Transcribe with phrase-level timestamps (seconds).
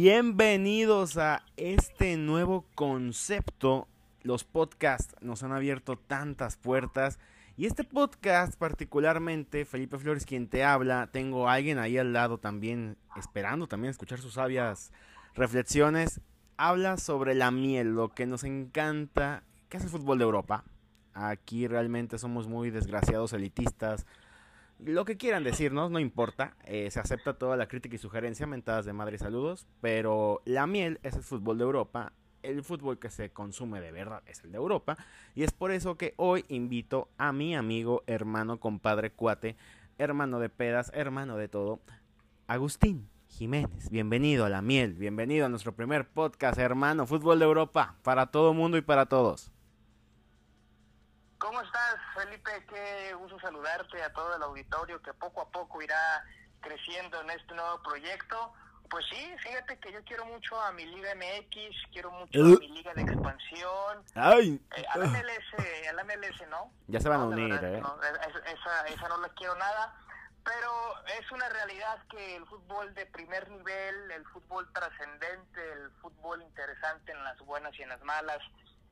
[0.00, 3.88] Bienvenidos a este nuevo concepto.
[4.22, 7.18] Los podcasts nos han abierto tantas puertas.
[7.56, 12.38] Y este podcast particularmente, Felipe Flores quien te habla, tengo a alguien ahí al lado
[12.38, 14.92] también, esperando también escuchar sus sabias
[15.34, 16.20] reflexiones.
[16.56, 20.62] Habla sobre la miel, lo que nos encanta, que es el fútbol de Europa.
[21.12, 24.06] Aquí realmente somos muy desgraciados elitistas,
[24.78, 26.56] lo que quieran decirnos, no importa.
[26.64, 29.66] Eh, se acepta toda la crítica y sugerencia, mentadas de madre y saludos.
[29.80, 32.12] Pero la miel es el fútbol de Europa.
[32.42, 34.96] El fútbol que se consume de verdad es el de Europa.
[35.34, 39.56] Y es por eso que hoy invito a mi amigo, hermano, compadre, cuate,
[39.98, 41.80] hermano de pedas, hermano de todo,
[42.46, 43.90] Agustín Jiménez.
[43.90, 44.94] Bienvenido a la miel.
[44.94, 47.06] Bienvenido a nuestro primer podcast, hermano.
[47.06, 47.96] Fútbol de Europa.
[48.02, 49.50] Para todo mundo y para todos.
[51.38, 52.50] ¿Cómo estás, Felipe?
[52.68, 56.24] Qué gusto saludarte a todo el auditorio que poco a poco irá
[56.60, 58.52] creciendo en este nuevo proyecto.
[58.90, 62.68] Pues sí, fíjate que yo quiero mucho a mi Liga MX, quiero mucho a mi
[62.68, 64.04] Liga de Expansión.
[64.14, 64.60] ¡Ay!
[64.76, 66.72] Eh, a la MLS, a la MLS, ¿no?
[66.88, 67.80] Ya se van a unir, ¿eh?
[67.80, 69.94] No, esa, esa no la quiero nada.
[70.42, 76.42] Pero es una realidad que el fútbol de primer nivel, el fútbol trascendente, el fútbol
[76.42, 78.38] interesante en las buenas y en las malas,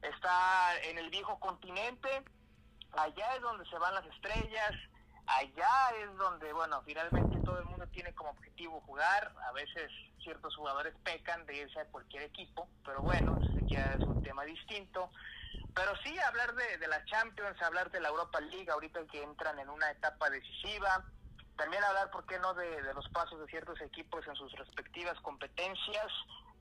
[0.02, 2.22] está en el viejo continente
[2.96, 4.72] allá es donde se van las estrellas,
[5.26, 9.90] allá es donde, bueno, finalmente todo el mundo tiene como objetivo jugar, a veces
[10.22, 15.10] ciertos jugadores pecan de irse a cualquier equipo, pero bueno, ya es un tema distinto.
[15.74, 19.58] Pero sí, hablar de, de la Champions, hablar de la Europa League, ahorita que entran
[19.58, 21.04] en una etapa decisiva,
[21.56, 26.06] también hablar, ¿por qué no?, de, los pasos de ciertos equipos en sus respectivas competencias.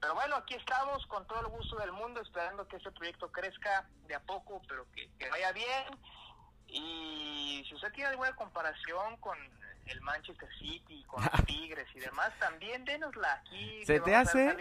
[0.01, 3.87] Pero bueno, aquí estamos con todo el gusto del mundo, esperando que este proyecto crezca
[4.07, 5.85] de a poco, pero que vaya bien
[6.67, 9.37] y si usted tiene alguna comparación con
[9.87, 13.85] el Manchester City, con los Tigres y demás, también denosla aquí.
[13.85, 14.55] ¿Se te hace?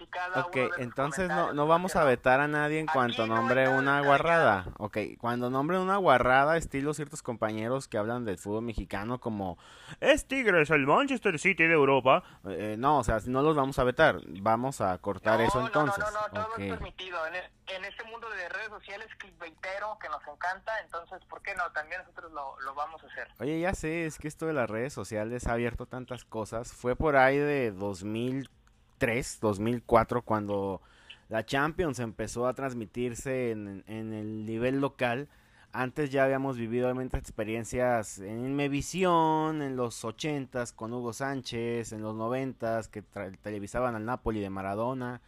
[0.00, 4.00] y cada ok, entonces no, no vamos a vetar a nadie en cuanto nombre una
[4.00, 4.66] guarrada.
[4.78, 9.58] Ok, cuando nombre una guarrada, estilo ciertos compañeros que hablan del fútbol mexicano como
[10.00, 12.22] es Tigres, el Manchester City de Europa.
[12.48, 15.98] Eh, no, o sea, no los vamos a vetar, vamos a cortar eso entonces.
[15.98, 17.26] No, no, no, no, todo es permitido.
[17.26, 21.70] En, en este mundo de redes sociales clickbaitero que nos encanta, entonces, ¿por qué no?
[21.72, 23.28] También nosotros lo, lo vamos a hacer.
[23.38, 26.72] Oye, ya sé, es que esto de las redes sociales ha abierto tantas cosas.
[26.72, 30.80] Fue por ahí de 2003, 2004, cuando
[31.28, 35.28] la Champions empezó a transmitirse en, en el nivel local.
[35.72, 42.02] Antes ya habíamos vivido obviamente experiencias en Mevisión, en los 80s con Hugo Sánchez, en
[42.02, 45.20] los 90s que televisaban al Napoli de Maradona.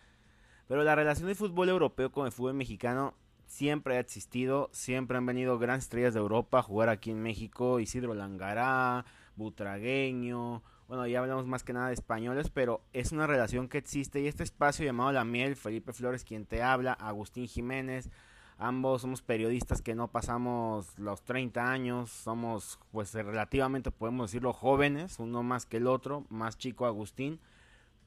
[0.67, 3.15] Pero la relación del fútbol europeo con el fútbol mexicano
[3.47, 7.79] siempre ha existido, siempre han venido grandes estrellas de Europa a jugar aquí en México,
[7.79, 9.05] Isidro Langará,
[9.37, 10.63] Butragueño,
[10.93, 14.27] bueno, ya hablamos más que nada de españoles, pero es una relación que existe y
[14.27, 18.11] este espacio llamado La Miel, Felipe Flores quien te habla, Agustín Jiménez,
[18.59, 25.19] ambos somos periodistas que no pasamos los 30 años, somos pues relativamente podemos decirlo jóvenes,
[25.19, 27.41] uno más que el otro, más chico Agustín,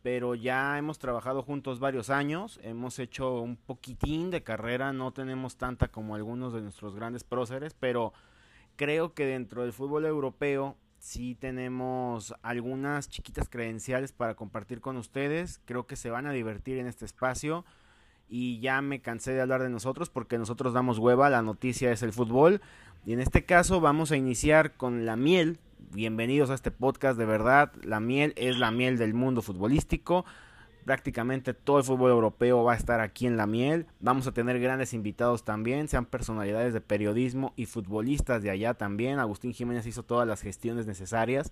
[0.03, 5.57] pero ya hemos trabajado juntos varios años, hemos hecho un poquitín de carrera, no tenemos
[5.57, 8.13] tanta como algunos de nuestros grandes próceres, pero
[8.75, 15.61] creo que dentro del fútbol europeo sí tenemos algunas chiquitas credenciales para compartir con ustedes,
[15.65, 17.63] creo que se van a divertir en este espacio.
[18.27, 22.01] Y ya me cansé de hablar de nosotros porque nosotros damos hueva, la noticia es
[22.01, 22.59] el fútbol.
[23.05, 25.59] Y en este caso vamos a iniciar con la miel.
[25.91, 30.25] Bienvenidos a este podcast, de verdad, la miel es la miel del mundo futbolístico.
[30.85, 33.87] Prácticamente todo el fútbol europeo va a estar aquí en la miel.
[33.99, 39.17] Vamos a tener grandes invitados también, sean personalidades de periodismo y futbolistas de allá también.
[39.17, 41.51] Agustín Jiménez hizo todas las gestiones necesarias,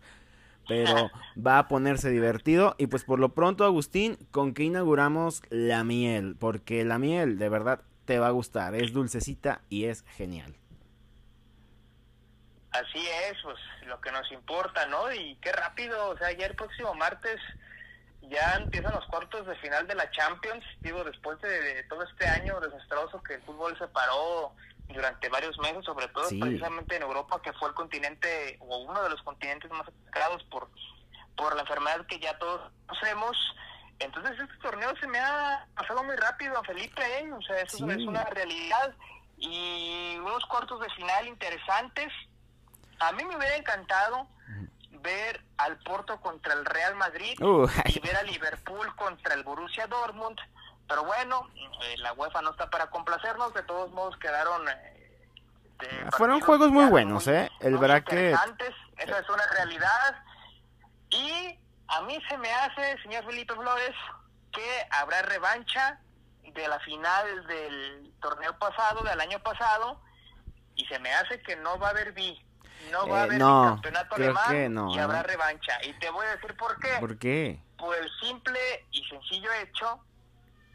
[0.67, 2.75] pero va a ponerse divertido.
[2.77, 6.35] Y pues por lo pronto, Agustín, ¿con qué inauguramos la miel?
[6.39, 10.55] Porque la miel de verdad te va a gustar, es dulcecita y es genial.
[12.71, 12.99] Así
[13.29, 13.57] es, pues
[13.87, 15.11] lo que nos importa, ¿no?
[15.13, 17.39] Y qué rápido, o sea, ya el próximo martes
[18.29, 22.59] ya empiezan los cuartos de final de la Champions, digo, después de, todo este año
[22.59, 24.53] desastroso que el fútbol se paró
[24.87, 29.09] durante varios meses, sobre todo precisamente en Europa, que fue el continente o uno de
[29.09, 30.69] los continentes más afectados por,
[31.35, 33.37] por la enfermedad que ya todos conocemos.
[33.99, 37.31] Entonces este torneo se me ha pasado muy rápido, Felipe, ¿eh?
[37.31, 38.95] o sea, eso es una realidad
[39.37, 42.11] y unos cuartos de final interesantes
[42.99, 44.27] a mí me hubiera encantado
[45.03, 49.85] ver al Porto contra el Real Madrid uh, y ver a Liverpool contra el Borussia
[49.87, 50.39] Dortmund.
[50.87, 51.47] Pero bueno,
[51.83, 54.67] eh, la UEFA no está para complacernos, de todos modos quedaron...
[54.67, 57.49] Eh, Fueron juegos muy buenos, ¿eh?
[57.59, 58.35] El bracket...
[58.97, 60.23] Esa es una realidad.
[61.09, 63.95] Y a mí se me hace, señor Felipe Flores,
[64.51, 65.99] que habrá revancha
[66.41, 69.99] de la final del torneo pasado, del año pasado,
[70.75, 72.37] y se me hace que no va a haber B,
[72.91, 75.23] no va a Eh, haber no, campeonato creo alemán que no, y habrá ¿eh?
[75.23, 75.77] revancha.
[75.85, 76.89] Y te voy a decir por qué.
[76.99, 77.59] ¿Por qué?
[77.77, 78.59] Por el simple
[78.91, 79.99] y sencillo hecho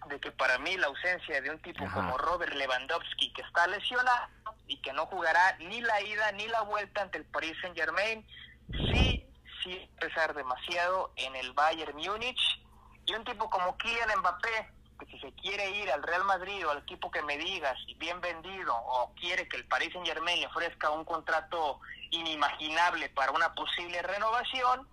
[0.08, 1.94] de que para mí la ausencia de un tipo Ajá.
[1.94, 4.28] como Robert Lewandowski, que está lesionado
[4.66, 8.26] y que no jugará ni la ida ni la vuelta ante el Paris Saint Germain,
[8.92, 9.26] sí,
[9.62, 12.40] sí pesar demasiado en el Bayern Múnich.
[13.06, 16.70] Y un tipo como Kylian Mbappé, que si se quiere ir al Real Madrid o
[16.70, 20.40] al equipo que me digas, y bien vendido, o quiere que el Paris Saint Germain
[20.40, 21.80] le ofrezca un contrato
[22.10, 24.88] inimaginable para una posible renovación,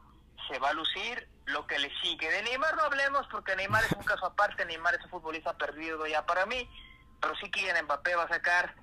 [0.47, 2.29] se va a lucir lo que le sigue.
[2.29, 6.05] De Neymar no hablemos porque Neymar es un caso aparte, Neymar es un futbolista perdido
[6.07, 6.69] ya para mí,
[7.19, 8.75] pero sí Kylian Mbappé va a sacar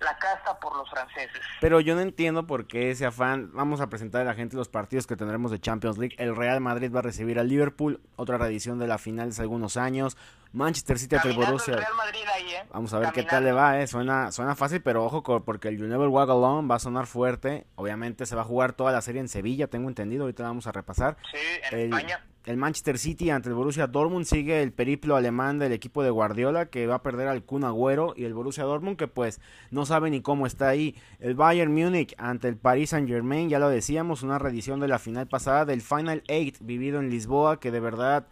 [0.00, 1.40] la casta por los franceses.
[1.60, 3.50] Pero yo no entiendo por qué ese afán.
[3.52, 6.14] Vamos a presentar a la gente los partidos que tendremos de Champions League.
[6.18, 9.76] El Real Madrid va a recibir al Liverpool, otra reedición de la final hace algunos
[9.76, 10.16] años.
[10.52, 11.74] Manchester City ante el Caminando Borussia.
[11.74, 12.66] el Real Madrid ahí, ¿eh?
[12.72, 13.86] Vamos a ver qué tal le va, eh.
[13.86, 17.66] Suena, suena fácil, pero ojo porque el You Never Walk Alone va a sonar fuerte.
[17.74, 20.22] Obviamente se va a jugar toda la serie en Sevilla, tengo entendido.
[20.22, 21.16] Ahorita la vamos a repasar.
[21.30, 21.38] Sí,
[21.70, 22.24] en El, España.
[22.48, 26.70] El Manchester City ante el Borussia Dortmund sigue el periplo alemán del equipo de Guardiola
[26.70, 29.38] que va a perder al Kun Agüero y el Borussia Dortmund que pues
[29.70, 30.96] no sabe ni cómo está ahí.
[31.20, 34.98] El Bayern Múnich ante el Paris Saint Germain, ya lo decíamos, una reedición de la
[34.98, 38.26] final pasada del Final Eight vivido en Lisboa que de verdad...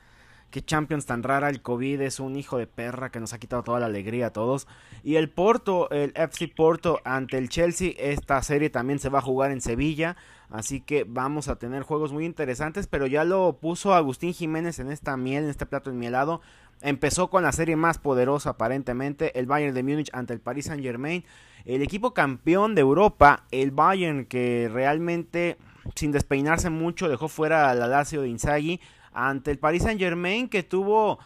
[0.49, 3.65] Qué Champions tan rara, el COVID es un hijo de perra que nos ha quitado
[3.65, 4.69] toda la alegría a todos.
[5.03, 9.23] Y el Porto, el FC Porto ante el Chelsea, esta serie también se va a
[9.23, 10.17] jugar en Sevilla.
[10.51, 14.91] Así que vamos a tener juegos muy interesantes, pero ya lo puso Agustín Jiménez en
[14.91, 16.41] esta miel, en este plato enmielado.
[16.83, 20.83] Empezó con la serie más poderosa aparentemente, el Bayern de Múnich ante el Paris Saint
[20.83, 21.25] Germain.
[21.65, 25.59] El equipo campeón de Europa, el Bayern que realmente
[25.95, 28.81] sin despeinarse mucho dejó fuera a la Lazio de Inzaghi
[29.13, 31.19] ante el Paris Saint Germain que tuvo,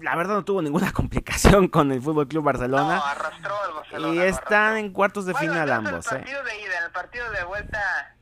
[0.00, 2.96] la verdad no tuvo ninguna complicación con el Fútbol Club Barcelona.
[2.96, 4.14] No, arrastró al Barcelona.
[4.14, 6.10] y están en cuartos de Bueno, final ambos.
[6.12, 6.20] En ¿eh?
[6.20, 8.16] el partido de ida, en el partido de vuelta.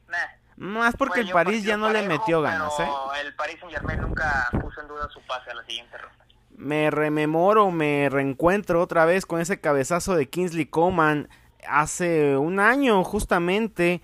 [0.58, 2.88] Más porque Fue el París ya partido no le metió ganas, ¿eh?
[3.25, 6.25] El Paris Saint Germain nunca puso en duda su pase a la siguiente ronda.
[6.56, 11.28] Me rememoro, me reencuentro otra vez con ese cabezazo de Kingsley Coman.
[11.69, 14.02] Hace un año, justamente,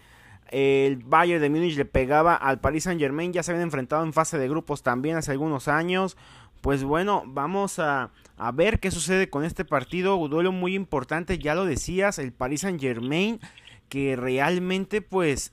[0.50, 3.32] el Bayern de Múnich le pegaba al Paris Saint Germain.
[3.32, 6.16] Ya se habían enfrentado en fase de grupos también hace algunos años.
[6.60, 10.14] Pues bueno, vamos a, a ver qué sucede con este partido.
[10.14, 13.40] Un duelo muy importante, ya lo decías, el Paris Saint Germain,
[13.88, 15.52] que realmente pues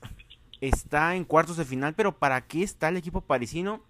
[0.62, 1.94] está en cuartos de final.
[1.94, 3.82] Pero ¿para qué está el equipo parisino?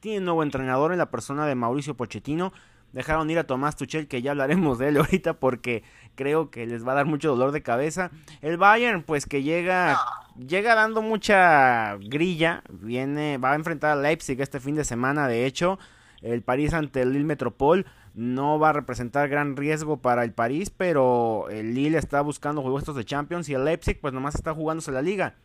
[0.00, 2.52] Tiene un nuevo entrenador en la persona de Mauricio Pochettino.
[2.92, 5.84] Dejaron ir a Tomás Tuchel, que ya hablaremos de él ahorita porque
[6.14, 8.10] creo que les va a dar mucho dolor de cabeza.
[8.40, 10.00] El Bayern, pues que llega,
[10.36, 12.62] llega dando mucha grilla.
[12.70, 15.78] Viene, va a enfrentar a Leipzig este fin de semana, de hecho.
[16.22, 20.70] El París ante el Lille Metropol no va a representar gran riesgo para el París,
[20.70, 24.92] pero el Lille está buscando puestos de Champions y el Leipzig pues nomás está jugándose
[24.92, 25.36] la liga.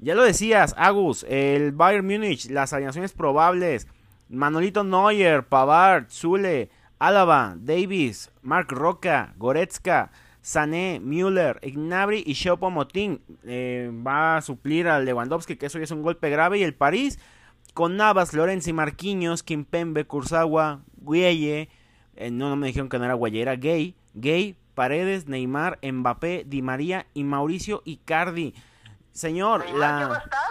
[0.00, 3.88] Ya lo decías, Agus, el Bayern Múnich, las alineaciones probables,
[4.28, 13.90] Manolito Neuer, Pavard, Zule, Álava, Davis, Mark Roca, Goretzka, Sané, Müller, Ignabry y Choupo-Moting eh,
[14.06, 17.18] va a suplir a Lewandowski, que eso ya es un golpe grave, y el París
[17.74, 21.68] con Navas, Lorenzi, Marquinhos, Kimpembe, Kurzawa, Gueye,
[22.16, 26.44] eh, no, no me dijeron que no era Gueye, era Gay, Gay, Paredes, Neymar, Mbappé,
[26.46, 28.54] Di María y Mauricio Icardi.
[29.18, 30.08] Señor, ¿Neymar la...
[30.08, 30.48] va a estar?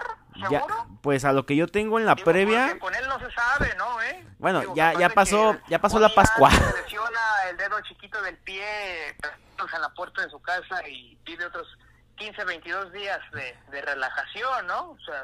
[0.52, 0.88] Ya, ¿Seguro?
[1.02, 3.74] pues a lo que yo tengo en la Digo, previa, Con él no se sabe,
[3.76, 4.00] ¿no?
[4.04, 4.24] ¿Eh?
[4.38, 6.52] Bueno, Digo, ya- ya pasó- ya pasó la Pascua.
[6.52, 7.20] Se lesiona
[7.50, 8.64] el dedo chiquito del pie
[9.58, 11.66] pues, en la puerta de su casa y pide otros
[12.18, 14.92] 15, 22 días de, de relajación, ¿no?
[14.92, 15.24] O sea,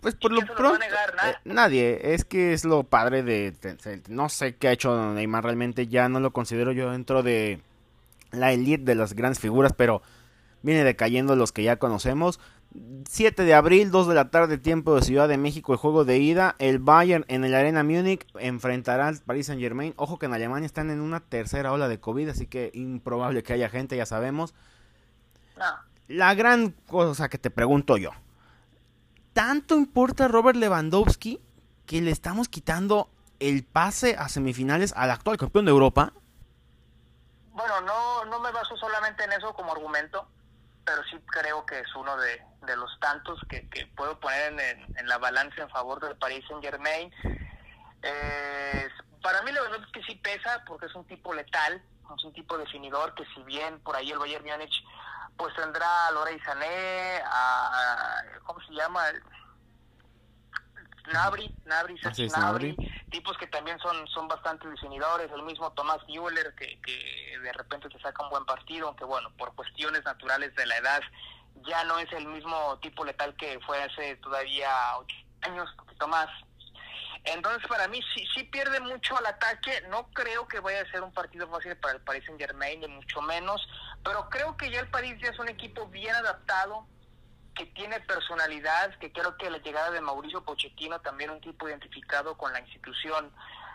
[0.00, 1.14] pues por ¿y lo se lo va a pronto, negar?
[1.16, 1.32] Nadie.
[1.32, 4.94] eh, nadie, es que es lo padre de, de- de- no sé qué ha hecho
[5.12, 7.60] Neymar realmente, ya no lo considero yo dentro de
[8.30, 10.02] la elite de las grandes figuras, pero
[10.62, 12.38] viene decayendo los que ya conocemos.
[13.08, 16.18] 7 de abril, 2 de la tarde, tiempo de Ciudad de México, el juego de
[16.18, 16.54] ida.
[16.58, 19.94] El Bayern en el Arena Múnich enfrentará al Paris Saint Germain.
[19.96, 23.52] Ojo que en Alemania están en una tercera ola de COVID, así que improbable que
[23.52, 24.54] haya gente, ya sabemos.
[25.56, 25.64] No.
[26.08, 28.10] La gran cosa que te pregunto yo.
[29.32, 31.40] ¿Tanto importa Robert Lewandowski
[31.86, 33.10] que le estamos quitando
[33.40, 36.12] el pase a semifinales al actual campeón de Europa?
[37.52, 40.26] Bueno, no, no me baso solamente en eso como argumento,
[40.84, 44.96] pero sí creo que es uno de, de los tantos que, que puedo poner en,
[44.98, 47.12] en- la balanza en favor del Paris Saint Germain.
[48.02, 48.88] Eh,
[49.22, 51.82] para mí Lewandowski sí pesa porque es un tipo letal,
[52.16, 54.82] es un tipo definidor que si bien por ahí el Bayern Múnich
[55.36, 59.02] pues tendrá a Lorey Sané, a, ¿cómo se llama?
[61.12, 62.28] Nabri, Nabri, Gnabry.
[62.28, 62.76] Gnabry,
[63.10, 67.88] tipos que también son son bastante diseñadores, el mismo Tomás Müller que, que de repente
[67.88, 71.00] te saca un buen partido, aunque bueno, por cuestiones naturales de la edad
[71.66, 74.68] ya no es el mismo tipo letal que fue hace todavía
[74.98, 76.28] ocho años, un poquito más.
[77.24, 79.82] Entonces, para mí sí, sí pierde mucho al ataque.
[79.88, 82.88] No creo que vaya a ser un partido fácil para el Paris Saint Germain, ni
[82.88, 83.60] mucho menos.
[84.02, 86.86] Pero creo que ya el París ya es un equipo bien adaptado,
[87.54, 92.36] que tiene personalidad, que creo que la llegada de Mauricio Pochettino, también un tipo identificado
[92.36, 93.30] con la institución,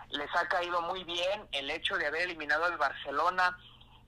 [0.10, 1.48] les ha caído muy bien.
[1.52, 3.58] El hecho de haber eliminado al Barcelona,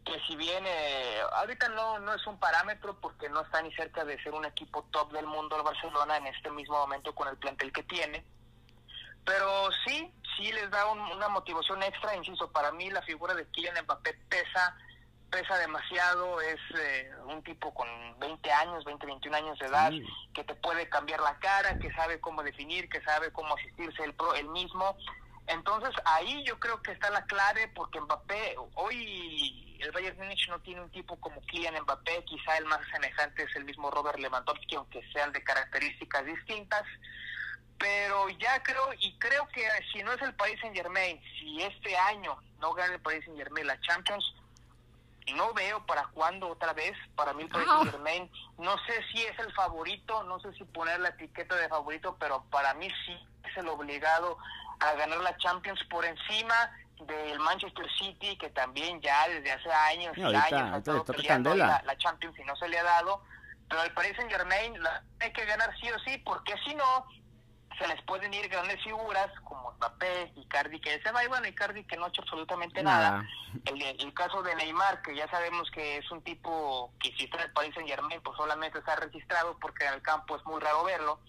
[0.05, 4.05] que si bien eh, ahorita no, no es un parámetro porque no está ni cerca
[4.05, 7.37] de ser un equipo top del mundo el Barcelona en este mismo momento con el
[7.37, 8.25] plantel que tiene
[9.29, 13.83] pero sí, sí les da una motivación extra, insisto, para mí la figura de Kylian
[13.83, 14.75] Mbappé pesa,
[15.29, 17.87] pesa demasiado, es eh, un tipo con
[18.19, 19.91] 20 años, 20, 21 años de edad,
[20.33, 24.13] que te puede cambiar la cara, que sabe cómo definir, que sabe cómo asistirse el,
[24.13, 24.97] pro, el mismo.
[25.47, 30.59] Entonces ahí yo creo que está la clave porque Mbappé, hoy el Bayern Munich no
[30.59, 34.75] tiene un tipo como Kylian Mbappé, quizá el más semejante es el mismo Robert Lewandowski,
[34.75, 36.85] aunque sean de características distintas
[37.79, 41.95] pero ya creo, y creo que si no es el Paris Saint Germain, si este
[41.95, 44.35] año no gana el Paris Saint Germain la Champions,
[45.33, 49.21] no veo para cuándo otra vez, para mí el Paris Saint Germain, no sé si
[49.21, 53.17] es el favorito, no sé si poner la etiqueta de favorito, pero para mí sí
[53.43, 54.37] es el obligado
[54.79, 56.71] a ganar la Champions por encima
[57.01, 61.81] del Manchester City, que también ya desde hace años y años ha estado peleando la,
[61.85, 63.23] la, Champions y no se le ha dado,
[63.69, 67.05] pero el Paris Saint Germain la hay que ganar sí o sí, porque si no,
[67.79, 71.83] se les pueden ir grandes figuras como Mbappé, Icardi que se va y bueno, Icardi
[71.85, 73.25] que no ha hecho absolutamente nada.
[73.65, 77.37] El, el, caso de Neymar, que ya sabemos que es un tipo que si está
[77.37, 80.59] en el Paris Saint Germain, pues solamente está registrado porque en el campo es muy
[80.59, 81.19] raro verlo.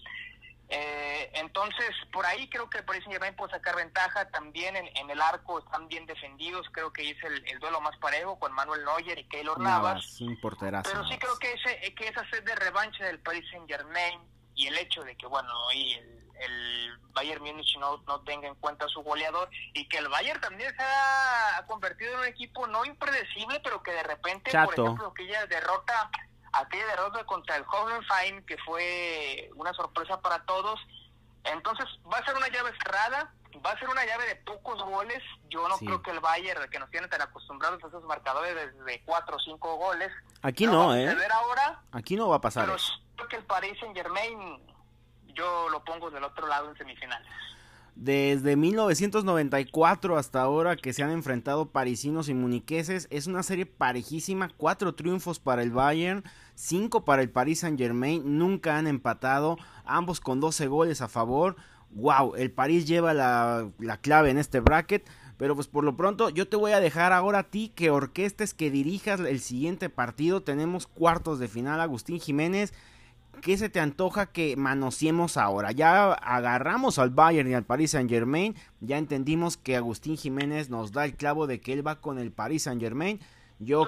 [0.73, 4.29] Eh, entonces, por ahí creo que el Paris Saint Germain puede sacar ventaja.
[4.31, 6.67] También en, el arco están bien defendidos.
[6.73, 10.17] Creo que es el, duelo más parejo con Manuel Neuer y Keylor Navas.
[10.87, 14.21] Pero sí creo que, ese, que esa sed de revancha del Paris Saint Germain
[14.55, 18.55] y el hecho de que, bueno, hoy el el Bayern Múnich no, no tenga en
[18.57, 22.85] cuenta su goleador y que el Bayern también se ha convertido en un equipo no
[22.85, 26.11] impredecible, pero que de repente, por ejemplo, aquella derrota,
[26.53, 30.81] aquella derrota contra el Hoffenheim, que fue una sorpresa para todos,
[31.45, 33.33] entonces va a ser una llave cerrada,
[33.65, 35.23] va a ser una llave de pocos goles.
[35.49, 38.55] Yo no creo que el Bayern, que nos tiene tan acostumbrados a esos marcadores
[38.85, 40.11] de, cuatro o cinco goles,
[40.43, 41.17] aquí no, ¿eh?
[41.33, 42.67] Ahora, aquí no va a pasar.
[42.67, 42.79] Pero
[43.17, 44.61] creo que el Paris Saint Germain
[45.35, 47.29] yo lo pongo del otro lado en semifinales.
[47.97, 54.49] Desde 1994 hasta ahora que se han enfrentado parisinos y muniqueses, es una serie parejísima,
[54.57, 60.21] cuatro triunfos para el Bayern, cinco para el Paris Saint Germain, nunca han empatado, ambos
[60.21, 61.57] con 12 goles a favor.
[61.91, 65.07] Wow, el París lleva la, la clave en este bracket.
[65.37, 68.53] Pero pues por lo pronto yo te voy a dejar ahora a ti que orquestes,
[68.53, 70.43] que dirijas el siguiente partido.
[70.43, 72.75] Tenemos cuartos de final, Agustín Jiménez.
[73.41, 75.73] ¿Qué se te antoja que manoseemos ahora?
[75.73, 80.93] Ya agarramos al Bayern y al Paris Saint Germain, ya entendimos que Agustín Jiménez nos
[80.93, 83.21] da el clavo de que él va con el Paris Saint Germain.
[83.59, 83.87] Yo,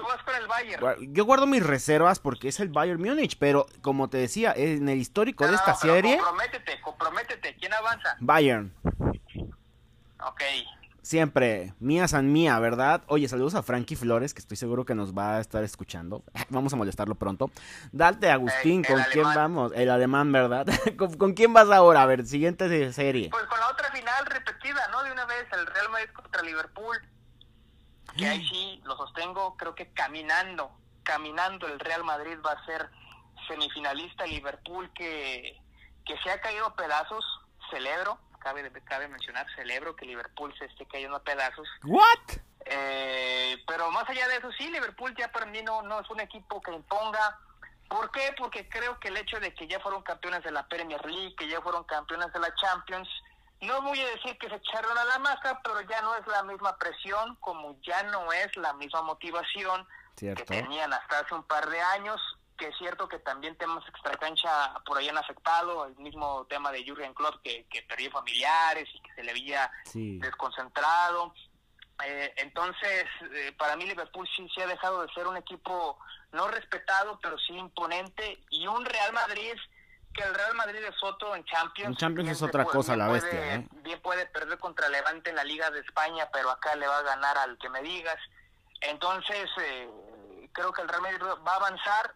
[1.01, 4.99] yo guardo mis reservas porque es el Bayern Múnich, pero como te decía, en el
[4.99, 6.17] histórico de esta serie...
[6.17, 8.15] Comprométete, comprométete, ¿quién avanza?
[8.19, 8.71] Bayern.
[10.25, 10.41] Ok,
[11.03, 13.03] Siempre, mía san mía, ¿verdad?
[13.07, 16.23] Oye, saludos a Frankie Flores, que estoy seguro que nos va a estar escuchando.
[16.49, 17.51] Vamos a molestarlo pronto.
[17.91, 19.73] Date, Agustín, ¿con quién vamos?
[19.75, 20.65] El alemán, ¿verdad?
[21.17, 22.03] ¿Con, quién vas ahora?
[22.03, 23.29] A ver, siguiente serie.
[23.31, 25.03] Pues con la otra final repetida, ¿no?
[25.03, 26.97] De una vez, el Real Madrid contra Liverpool.
[28.15, 30.71] Que ahí sí, lo sostengo, creo que caminando,
[31.03, 32.89] caminando el Real Madrid va a ser
[33.49, 34.25] semifinalista.
[34.25, 35.59] Liverpool que,
[36.05, 37.25] que se ha caído a pedazos,
[37.69, 41.67] celebro cabe, cabe mencionar, celebro que Liverpool se esté cayendo a pedazos.
[41.83, 42.37] ¿What?
[42.65, 46.19] Eh, pero más allá de eso, sí, Liverpool ya para mí no, no es un
[46.19, 47.39] equipo que imponga.
[47.87, 48.33] ¿Por qué?
[48.37, 51.47] Porque creo que el hecho de que ya fueron campeones de la Premier League, que
[51.47, 53.07] ya fueron campeones de la Champions,
[53.61, 56.43] no voy a decir que se echaron a la masa, pero ya no es la
[56.43, 61.69] misma presión, como ya no es la misma motivación que tenían hasta hace un par
[61.69, 62.19] de años
[62.57, 66.87] que es cierto que también temas extracancha por ahí han afectado, el mismo tema de
[66.87, 71.33] Jurgen Klopp que, que perdió familiares y que se le había desconcentrado.
[72.03, 75.97] Eh, entonces, eh, para mí Liverpool sí se ha dejado de ser un equipo
[76.31, 79.53] no respetado, pero sí imponente, y un Real Madrid
[80.13, 81.89] que el Real Madrid de Soto en Champions.
[81.89, 83.67] En Champions es otra cosa la bestia, ¿eh?
[83.83, 87.01] Bien puede perder contra Levante en la Liga de España, pero acá le va a
[87.01, 88.17] ganar al que me digas.
[88.81, 89.49] Entonces,
[90.51, 92.13] creo que el Real Madrid va a avanzar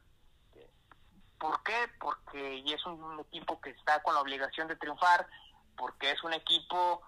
[1.40, 1.90] ¿Por qué?
[2.00, 5.28] Porque y es un equipo que está con la obligación de triunfar,
[5.76, 7.02] porque es un equipo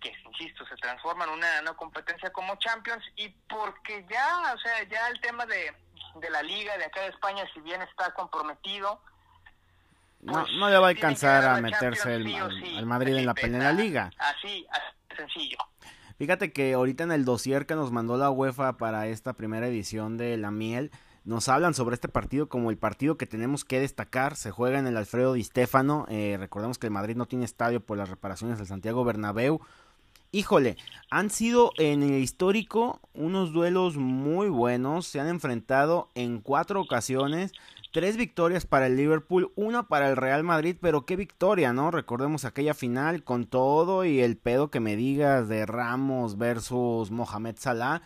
[0.00, 4.82] que insisto, se transforma en una, una competencia como Champions y porque ya, o sea,
[4.88, 5.74] ya el tema de,
[6.14, 9.02] de la liga de acá de España, si bien está comprometido,
[10.20, 12.76] no, pues, no le va a alcanzar a meterse el, sí sí.
[12.76, 14.10] al Madrid en la en la liga.
[14.18, 15.58] Así, así sencillo.
[16.18, 20.18] Fíjate que ahorita en el dossier que nos mandó la UEFA para esta primera edición
[20.18, 20.90] de La Miel,
[21.24, 24.36] nos hablan sobre este partido como el partido que tenemos que destacar.
[24.36, 26.06] Se juega en el Alfredo Di Stéfano.
[26.08, 29.60] Eh, recordemos que el Madrid no tiene estadio por las reparaciones del Santiago Bernabéu.
[30.32, 30.76] Híjole,
[31.10, 35.06] han sido en el histórico unos duelos muy buenos.
[35.06, 37.52] Se han enfrentado en cuatro ocasiones.
[37.92, 41.90] Tres victorias para el Liverpool, una para el Real Madrid, pero qué victoria, ¿no?
[41.90, 47.56] Recordemos aquella final con todo y el pedo que me digas de Ramos versus Mohamed
[47.58, 48.02] Salah.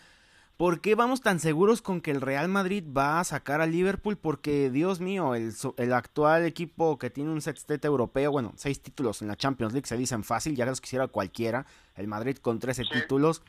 [0.57, 4.15] ¿Por qué vamos tan seguros con que el Real Madrid va a sacar al Liverpool?
[4.17, 9.21] Porque, Dios mío, el, el actual equipo que tiene un sextete europeo, bueno, seis títulos
[9.21, 11.65] en la Champions League se dicen fácil, ya los quisiera cualquiera.
[11.95, 12.89] El Madrid con 13 Sí.
[12.89, 13.41] títulos.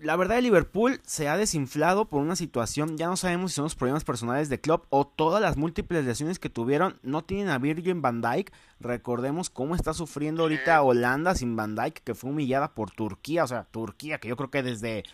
[0.00, 3.66] La verdad, el Liverpool se ha desinflado por una situación, ya no sabemos si son
[3.66, 6.98] los problemas personales de Klopp o todas las múltiples lesiones que tuvieron.
[7.04, 8.52] No tienen a Virgin van Dijk.
[8.80, 13.44] Recordemos cómo está sufriendo ahorita Holanda sin van Dijk, que fue humillada por Turquía.
[13.44, 15.04] O sea, Turquía, que yo creo que desde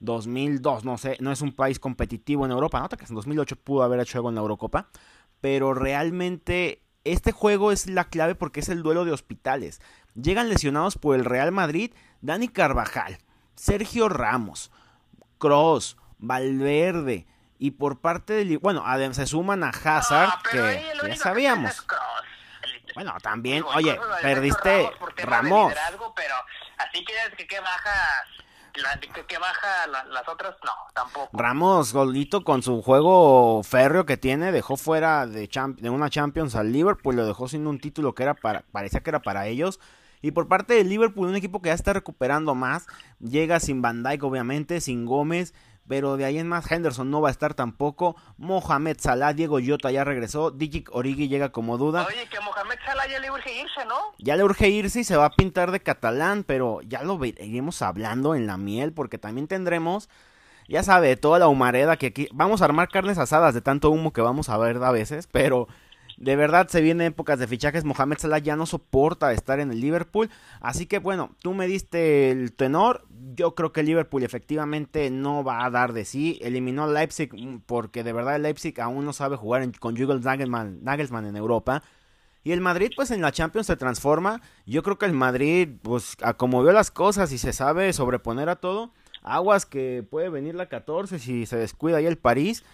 [0.00, 2.80] 2002, no sé, no es un país competitivo en Europa.
[2.80, 4.88] Nota que en 2008 pudo haber hecho algo en la Eurocopa.
[5.40, 9.80] Pero realmente este juego es la clave porque es el duelo de hospitales.
[10.14, 13.18] Llegan lesionados por el Real Madrid Dani Carvajal,
[13.54, 14.70] Sergio Ramos,
[15.38, 17.26] Cross, Valverde.
[17.58, 18.58] Y por parte del...
[18.58, 20.56] Bueno, además se suman a Hazard, Ah, que
[21.02, 21.86] ya que sabíamos.
[22.94, 25.72] Bueno, también, oye, perdiste Ramos
[26.16, 26.34] pero
[26.78, 28.24] así ya que, que baja,
[29.40, 31.30] baja la- las otras, no, tampoco.
[31.36, 35.48] Ramos, golito con su juego férreo que tiene, dejó fuera de,
[35.78, 39.10] de una Champions al Liverpool, lo dejó sin un título que era para, parecía que
[39.10, 39.80] era para ellos.
[40.22, 42.86] Y por parte del Liverpool, un equipo que ya está recuperando más,
[43.20, 45.54] llega sin Van Dijk obviamente, sin Gómez,
[45.90, 48.14] pero de ahí en más Henderson no va a estar tampoco.
[48.38, 52.06] Mohamed Salah, Diego Jota ya regresó, Dijic Origi llega como duda.
[52.06, 53.96] Oye, que Mohamed Salah ya le urge irse, ¿no?
[54.18, 57.82] Ya le urge irse y se va a pintar de catalán, pero ya lo iremos
[57.82, 60.08] hablando en la miel porque también tendremos,
[60.68, 64.12] ya sabe, toda la humareda que aquí vamos a armar carnes asadas de tanto humo
[64.12, 65.66] que vamos a ver a veces, pero
[66.20, 69.80] de verdad se vienen épocas de fichajes, Mohamed Salah ya no soporta estar en el
[69.80, 70.30] Liverpool,
[70.60, 75.42] así que bueno, tú me diste el tenor, yo creo que el Liverpool efectivamente no
[75.42, 79.12] va a dar de sí, eliminó Leipzig mm, porque de verdad el Leipzig aún no
[79.12, 81.82] sabe jugar en- con Jürgen Nagelsmann, en Europa.
[82.42, 84.40] Y el Madrid, pues en la Champions se transforma.
[84.64, 86.16] Yo creo que el Madrid, pues
[86.72, 91.44] las cosas y se sabe sobreponer a todo, aguas que puede venir la 14 si
[91.44, 92.64] se descuida ahí el París.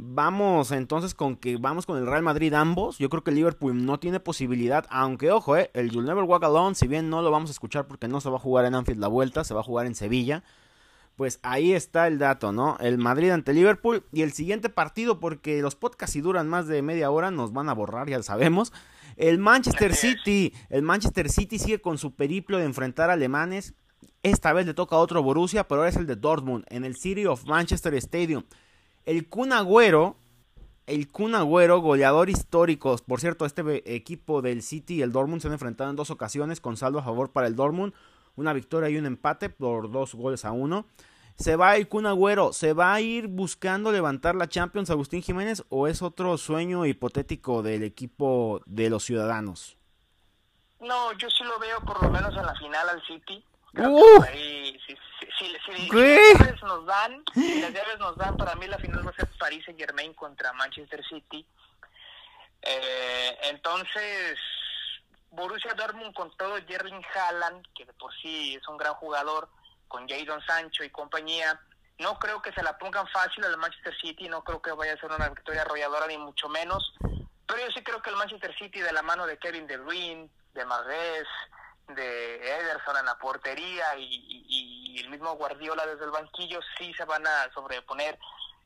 [0.00, 2.98] Vamos entonces con que vamos con el Real Madrid ambos.
[2.98, 6.44] Yo creo que el Liverpool no tiene posibilidad, aunque ojo, eh, el You'll Never Walk
[6.44, 8.76] Alone, si bien no lo vamos a escuchar porque no se va a jugar en
[8.76, 10.44] Anfield la vuelta, se va a jugar en Sevilla.
[11.16, 12.76] Pues ahí está el dato, ¿no?
[12.78, 16.80] El Madrid ante Liverpool y el siguiente partido, porque los podcasts si duran más de
[16.80, 18.72] media hora nos van a borrar, ya lo sabemos.
[19.16, 19.96] El Manchester.
[19.96, 23.74] City, el Manchester City sigue con su periplo de enfrentar alemanes.
[24.22, 26.94] Esta vez le toca a otro Borussia, pero ahora es el de Dortmund, en el
[26.94, 28.44] City of Manchester Stadium.
[29.08, 30.16] El Kun Agüero,
[30.86, 32.94] el Kun Agüero, goleador histórico.
[33.06, 36.60] Por cierto, este equipo del City y el Dortmund se han enfrentado en dos ocasiones
[36.60, 37.94] con saldo a favor para el Dortmund.
[38.36, 40.84] Una victoria y un empate por dos goles a uno.
[41.38, 42.52] ¿Se va el Kun Agüero?
[42.52, 47.62] ¿Se va a ir buscando levantar la Champions Agustín Jiménez o es otro sueño hipotético
[47.62, 49.78] del equipo de los ciudadanos?
[50.80, 53.42] No, yo sí lo veo por lo menos en la final al City.
[53.72, 54.00] Creo ¡Uh!
[54.00, 54.94] que por ahí, si,
[55.38, 55.88] si, si- si-
[56.34, 59.14] las llaves nos dan, si las llaves nos dan, para mí la final va a
[59.14, 61.46] ser París Saint Germain contra Manchester City.
[62.62, 64.38] Eh, entonces,
[65.30, 69.48] Borussia Dortmund con todo Jerring Haaland, que de por sí es un gran jugador,
[69.86, 71.60] con Jadon Sancho y compañía,
[71.98, 75.00] no creo que se la pongan fácil al Manchester City, no creo que vaya a
[75.00, 76.94] ser una victoria arrolladora ni mucho menos,
[77.46, 80.28] pero yo sí creo que el Manchester City de la mano de Kevin De Bruyne,
[80.54, 81.26] de Marguez,
[81.88, 87.24] de Ederson en la portería y, el mismo Guardiola desde el banquillo sí se van
[87.24, 88.18] a sobreponer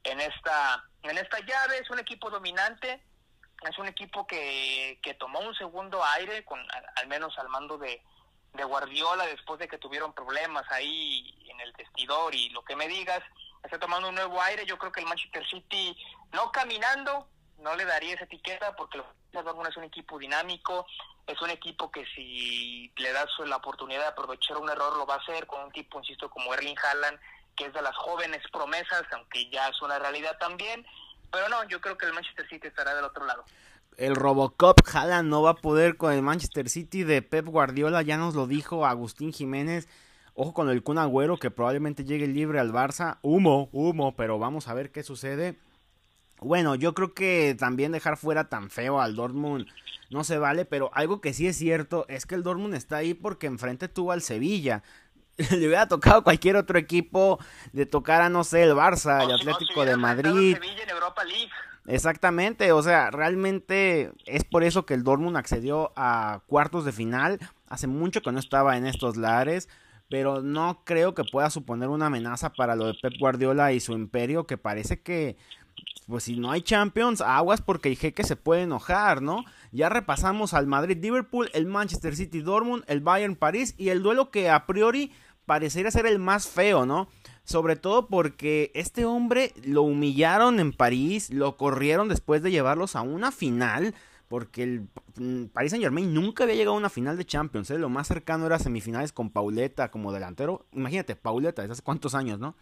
[0.02, 1.78] en esta en esta llave.
[1.78, 3.02] Es un equipo dominante
[3.68, 7.78] es un equipo que, que tomó un segundo aire con al, al menos al mando
[7.78, 8.02] de,
[8.54, 12.35] de Guardiola después de que tuvieron problemas ahí en el vestidor.
[12.35, 13.20] Y lo que me digas
[13.62, 14.66] está tomando un nuevo aire.
[14.66, 15.96] Yo creo que el Manchester City
[16.32, 19.04] no caminando no le daría esa etiqueta porque el
[19.44, 20.85] Dortmund es un equipo dinámico
[21.26, 25.14] es un equipo que si le das la oportunidad de aprovechar un error lo va
[25.14, 27.18] a hacer con un tipo, insisto, como Erling Haaland,
[27.56, 30.85] que es de las jóvenes promesas, aunque ya es una realidad también.
[31.30, 33.44] Pero no, yo creo que el Manchester City estará del otro lado.
[33.96, 38.16] El Robocop Haaland no va a poder con el Manchester City de Pep Guardiola, ya
[38.16, 39.88] nos lo dijo Agustín Jiménez.
[40.35, 43.18] Ojo con el Kun Agüero que probablemente llegue libre al Barça.
[43.20, 45.58] Humo, humo, pero vamos a ver qué sucede.
[46.44, 49.66] Bueno, yo creo que también dejar fuera tan feo al Dortmund
[50.11, 53.14] no se vale, pero algo que sí es cierto es que el Dortmund está ahí
[53.14, 54.83] porque enfrente tuvo al Sevilla.
[55.50, 57.38] Le hubiera tocado cualquier otro equipo
[57.72, 60.55] de tocar a, no sé, el Barça, el Atlético de Madrid.
[60.55, 61.50] Sevilla en Europa League.
[61.87, 67.40] Exactamente, o sea, realmente es por eso que el Dortmund accedió a cuartos de final.
[67.68, 69.68] Hace mucho que no estaba en estos lares,
[70.09, 73.94] pero no creo que pueda suponer una amenaza para lo de Pep Guardiola y su
[73.94, 75.37] imperio, que parece que,
[76.06, 79.44] pues si no hay Champions, aguas porque el jeque se puede enojar, ¿no?
[79.70, 85.12] Ya repasamos al Madrid-Liverpool, el Manchester City-Dortmund, el Bayern-París y el duelo que a priori
[85.46, 87.08] parecería ser el más feo, ¿no?
[87.44, 93.02] Sobre todo porque este hombre lo humillaron en París, lo corrieron después de llevarlos a
[93.02, 93.94] una final.
[94.28, 94.88] Porque el
[95.52, 97.70] Paris Saint Germain nunca había llegado a una final de Champions.
[97.70, 97.78] ¿eh?
[97.78, 100.64] Lo más cercano era semifinales con Pauleta como delantero.
[100.72, 102.56] Imagínate, Pauleta, desde hace cuántos años, ¿no?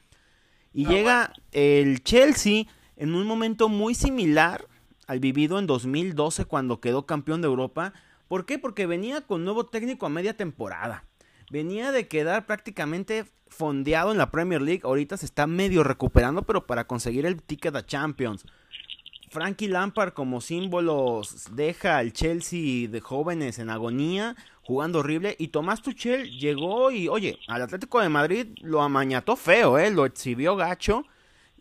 [0.72, 2.64] Y llega el Chelsea
[3.00, 4.68] en un momento muy similar
[5.06, 7.94] al vivido en 2012 cuando quedó campeón de Europa.
[8.28, 8.58] ¿Por qué?
[8.58, 11.04] Porque venía con nuevo técnico a media temporada.
[11.50, 14.82] Venía de quedar prácticamente fondeado en la Premier League.
[14.84, 18.44] Ahorita se está medio recuperando, pero para conseguir el ticket a Champions.
[19.30, 25.36] Frankie Lampard como símbolo deja al Chelsea de jóvenes en agonía, jugando horrible.
[25.38, 29.90] Y Tomás Tuchel llegó y, oye, al Atlético de Madrid lo amañató feo, ¿eh?
[29.90, 31.06] Lo exhibió gacho.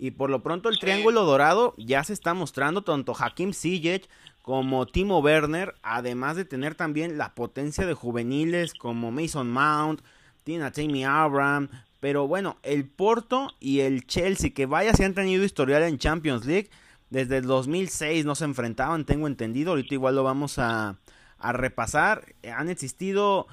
[0.02, 4.08] Y por lo pronto el Triángulo Dorado ya se está mostrando tanto Hakim Ziyech
[4.42, 10.02] como Timo Werner, además de tener también la potencia de juveniles como Mason Mount,
[10.46, 11.68] Tina Tammy Abraham,
[12.00, 16.46] pero bueno, el Porto y el Chelsea, que vaya si han tenido historial en Champions
[16.46, 16.70] League,
[17.10, 20.96] desde el 2006 no se enfrentaban, tengo entendido, ahorita igual lo vamos a,
[21.38, 23.48] a repasar, han existido,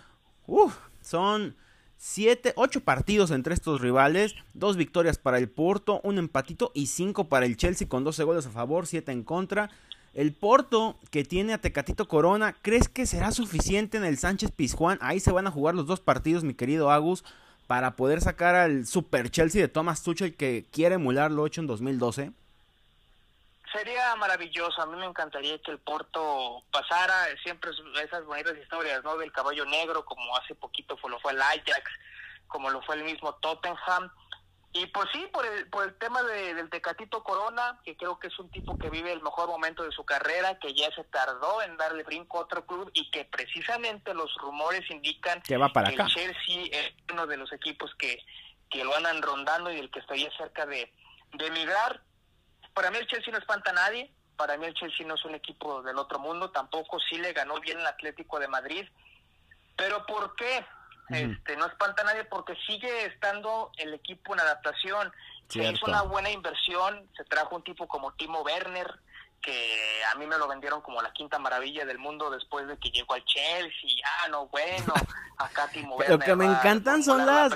[1.00, 1.56] son
[1.98, 7.28] 7, 8 partidos entre estos rivales, dos victorias para el Porto, un empatito y 5
[7.28, 9.70] para el Chelsea con 12 goles a favor, 7 en contra.
[10.14, 14.98] El Porto, que tiene a Tecatito Corona, ¿crees que será suficiente en el Sánchez Pizjuán?
[15.00, 17.24] Ahí se van a jugar los dos partidos, mi querido Agus,
[17.66, 21.66] para poder sacar al Super Chelsea de Thomas Tuchel que quiere emular lo hecho en
[21.66, 22.32] 2012.
[23.76, 27.70] Sería maravilloso, a mí me encantaría que el Porto pasara siempre
[28.02, 29.16] esas bonitas historias, ¿no?
[29.18, 31.90] Del caballo negro, como hace poquito fue, lo fue el Ajax,
[32.46, 34.10] como lo fue el mismo Tottenham
[34.76, 38.26] y pues sí, por el, por el tema de, del Tecatito Corona, que creo que
[38.26, 41.62] es un tipo que vive el mejor momento de su carrera, que ya se tardó
[41.62, 45.88] en darle brinco a otro club y que precisamente los rumores indican que, va para
[45.88, 48.18] el Chelsea es uno de los equipos que,
[48.68, 50.92] que lo andan rondando y el que estaría cerca de,
[51.32, 52.02] de emigrar.
[52.76, 55.34] Para mí el Chelsea no espanta a nadie, para mí el Chelsea no es un
[55.34, 58.86] equipo del otro mundo, tampoco sí le ganó bien el Atlético de Madrid.
[59.76, 60.62] Pero ¿por qué?
[61.08, 65.10] este, no espanta a nadie porque sigue estando el equipo en adaptación.
[65.48, 68.92] Se hizo una buena inversión, se trajo un tipo como Timo Werner,
[69.46, 72.90] que a mí me lo vendieron como la quinta maravilla del mundo después de que
[72.90, 73.90] llegó al Chelsea.
[74.04, 74.92] Ah, no, bueno,
[75.38, 77.52] acá Timo Lo que me encantan son las,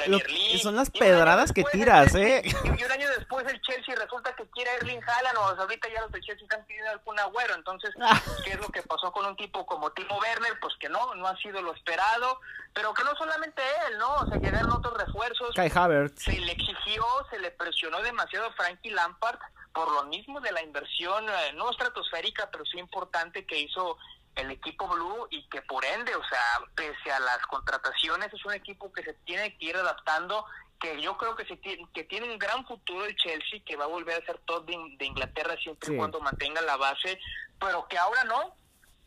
[0.62, 2.42] son las pedradas que tiras, ¿eh?
[2.64, 6.12] Y, un año después el Chelsea resulta que quiere Erling Haaland, o ahorita ya los
[6.12, 7.54] del Chelsea están pidiendo algún agüero.
[7.56, 8.20] Entonces, ah.
[8.44, 10.58] ¿qué es lo que pasó con un tipo como Timo Werner?
[10.60, 12.40] Pues que no, no ha sido lo esperado,
[12.72, 14.14] pero que no solamente él, ¿no?
[14.14, 15.56] O sea, llegaron otros refuerzos.
[15.56, 16.22] Kai Havertz.
[16.22, 19.40] Se le exigió, se le presionó demasiado a Frankie Lampard
[19.72, 23.96] por lo mismo de la inversión, eh, no estratosférica, pero sí importante que hizo
[24.36, 28.54] el equipo Blue y que por ende, o sea, pese a las contrataciones, es un
[28.54, 30.44] equipo que se tiene que ir adaptando,
[30.80, 33.84] que yo creo que, se tiene, que tiene un gran futuro el Chelsea, que va
[33.84, 37.18] a volver a ser todo de, Inglaterra siempre y cuando mantenga la base,
[37.58, 38.54] pero que ahora no.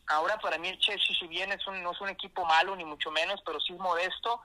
[0.08, 2.84] Ahora para mí el Chelsea, si bien es un, no es un equipo malo, ni
[2.84, 4.41] mucho menos, pero sí es modesto,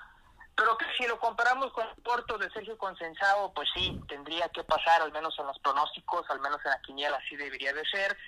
[0.59, 4.64] pero que si lo comparamos con el Porto de Sergio Consensado, pues sí, tendría que
[4.64, 8.18] pasar, al menos en los pronósticos, al menos en la quiniela, así debería de ser.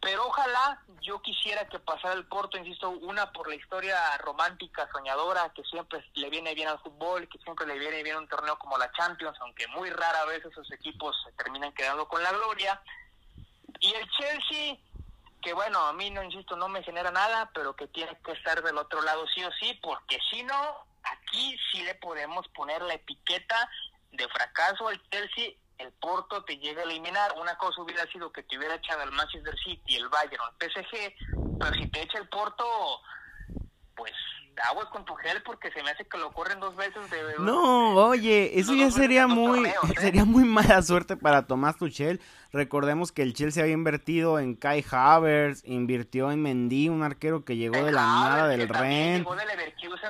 [0.00, 5.52] Pero ojalá yo quisiera que pasara el Porto, insisto, una por la historia romántica, soñadora,
[5.54, 8.78] que siempre le viene bien al fútbol, que siempre le viene bien un torneo como
[8.78, 12.80] la Champions, aunque muy rara vez esos equipos se terminan quedando con la gloria.
[13.80, 14.78] Y el Chelsea,
[15.42, 18.62] que bueno, a mí no, insisto, no me genera nada, pero que tiene que estar
[18.62, 22.94] del otro lado sí o sí, porque si no, aquí sí le podemos poner la
[22.94, 23.68] etiqueta
[24.12, 27.34] de fracaso al Chelsea, el Porto te llega a eliminar.
[27.40, 30.70] Una cosa hubiera sido que te hubiera echado el Manchester City, el Bayern o el
[30.70, 31.14] PSG,
[31.58, 32.64] pero si te echa el Porto,
[33.96, 34.12] pues
[34.70, 37.38] aguas con tu gel porque se me hace que lo corren dos veces de...
[37.38, 39.74] No, oye, eso ya sería muy, ¿eh?
[40.00, 42.20] sería muy mala suerte para Tomás Tuchel.
[42.54, 47.56] Recordemos que el Chelsea había invertido en Kai Havertz, invirtió en Mendy, un arquero que
[47.56, 49.26] llegó de la nada del Ren.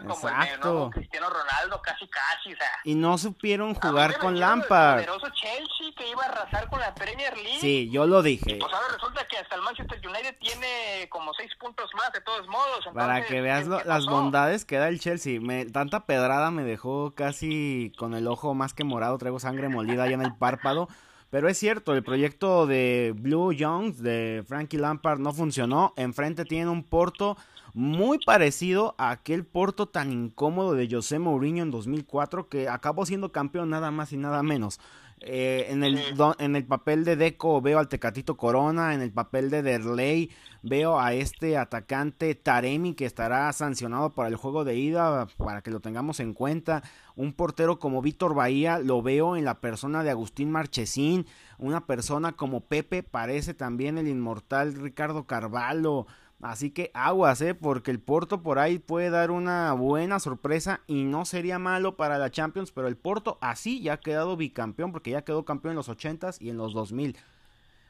[0.02, 0.90] Exacto.
[0.92, 2.68] Cristiano Ronaldo, casi casi, o sea.
[2.84, 5.00] Y no supieron jugar con Lampard.
[5.00, 7.60] El poderoso Chelsea que iba a arrasar con la Premier League.
[7.60, 8.58] Sí, yo lo dije.
[8.60, 12.46] pues ahora resulta que hasta el Manchester United tiene como seis puntos más de todos
[12.48, 12.84] modos.
[12.92, 15.40] Para que veas las bondades que da el Chelsea.
[15.40, 20.02] Me, tanta pedrada me dejó casi con el ojo más que morado, traigo sangre molida
[20.02, 20.88] allá en el párpado.
[21.34, 25.92] Pero es cierto, el proyecto de Blue Jones, de Frankie Lampard, no funcionó.
[25.96, 27.36] Enfrente tienen un Porto
[27.72, 33.32] muy parecido a aquel Porto tan incómodo de José Mourinho en 2004, que acabó siendo
[33.32, 34.78] campeón nada más y nada menos.
[35.18, 36.00] Eh, en, el,
[36.38, 40.30] en el papel de Deco veo al Tecatito Corona, en el papel de Derley
[40.64, 45.70] veo a este atacante Taremi que estará sancionado para el juego de ida, para que
[45.70, 46.82] lo tengamos en cuenta.
[47.16, 51.26] Un portero como Víctor Bahía lo veo en la persona de Agustín Marchesín,
[51.58, 56.06] una persona como Pepe parece también el inmortal Ricardo Carvalho.
[56.40, 57.54] Así que aguas, ¿eh?
[57.54, 62.18] porque el Porto por ahí puede dar una buena sorpresa y no sería malo para
[62.18, 65.76] la Champions, pero el Porto así ya ha quedado bicampeón porque ya quedó campeón en
[65.76, 67.16] los 80s y en los 2000.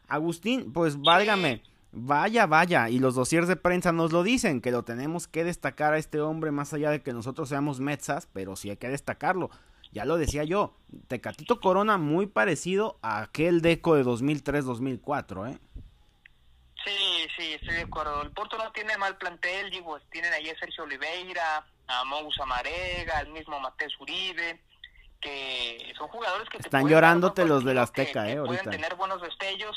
[0.06, 1.62] Agustín, pues válgame,
[1.94, 5.94] vaya, vaya, y los dossiers de prensa nos lo dicen, que lo tenemos que destacar
[5.94, 9.50] a este hombre más allá de que nosotros seamos metzas, pero sí hay que destacarlo.
[9.92, 10.76] Ya lo decía yo,
[11.06, 15.58] Tecatito Corona muy parecido a aquel deco de 2003-2004, ¿eh?
[16.84, 18.22] Sí, sí, estoy de acuerdo.
[18.22, 23.18] El Porto no tiene mal plantel, digo, tienen ahí a Sergio Oliveira, a Moussa Marega,
[23.18, 24.60] al mismo Mateo Uribe,
[25.20, 26.58] que son jugadores que...
[26.58, 28.64] Están llorándote los de la Azteca, eh, ahorita.
[28.64, 29.76] Pueden tener buenos destellos,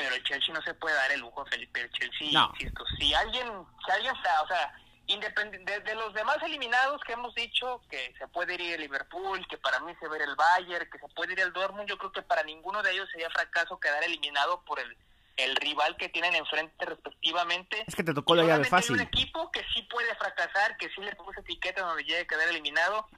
[0.00, 1.82] pero el Chelsea no se puede dar el lujo, Felipe.
[1.82, 3.46] El Chelsea, insisto, si alguien,
[3.84, 4.72] si alguien está, o sea,
[5.06, 9.58] independiente de, los demás eliminados que hemos dicho, que se puede ir el Liverpool, que
[9.58, 12.22] para mí se ve el Bayern, que se puede ir el Dortmund, yo creo que
[12.22, 14.96] para ninguno de ellos sería fracaso quedar eliminado por el
[15.36, 17.84] el rival que tienen enfrente respectivamente.
[17.86, 18.96] Es que te tocó la llave fácil.
[18.96, 22.26] Hay un equipo que sí puede fracasar, que sí le puse etiqueta donde llegue a
[22.26, 23.08] quedar eliminado.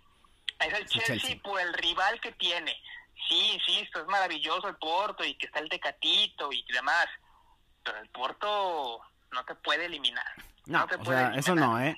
[0.61, 2.77] Es el Chelsea, por el rival que tiene.
[3.29, 7.07] Sí, insisto, es maravilloso el Porto y que está el Tecatito y demás.
[7.85, 9.01] Pero el Porto
[9.33, 10.27] no te puede eliminar.
[10.67, 11.97] No, o sea, eso no, ¿eh?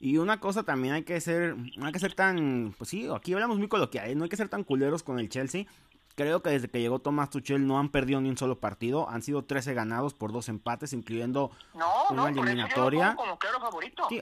[0.00, 3.32] Y una cosa también hay que ser, no hay que ser tan, pues sí, aquí
[3.32, 4.14] hablamos muy coloquial, ¿eh?
[4.16, 5.66] no hay que ser tan culeros con el Chelsea
[6.14, 9.08] Creo que desde que llegó Tomás Tuchel no han perdido ni un solo partido.
[9.08, 11.50] Han sido 13 ganados por dos empates, incluyendo
[12.10, 13.16] una eliminatoria.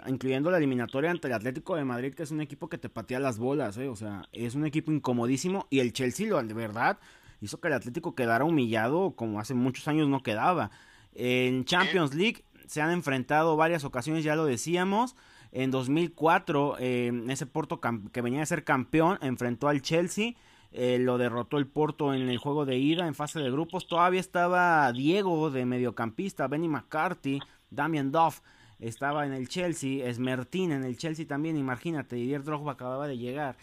[0.07, 3.19] incluyendo la eliminatoria ante el Atlético de Madrid, que es un equipo que te patea
[3.19, 3.77] las bolas.
[3.77, 3.89] ¿eh?
[3.89, 5.67] O sea, es un equipo incomodísimo.
[5.69, 6.99] Y el Chelsea, lo, de verdad,
[7.41, 10.71] hizo que el Atlético quedara humillado como hace muchos años no quedaba.
[11.15, 15.17] En Champions League se han enfrentado varias ocasiones, ya lo decíamos.
[15.51, 20.35] En 2004, eh, ese Porto que venía a ser campeón enfrentó al Chelsea
[20.73, 23.87] eh, lo derrotó el Porto en el juego de ida en fase de grupos.
[23.87, 28.41] Todavía estaba Diego de mediocampista, Benny McCarthy, Damian Duff
[28.81, 33.57] estaba en el Chelsea, Esmertín en el Chelsea también, imagínate, Didier Drogba acababa de llegar.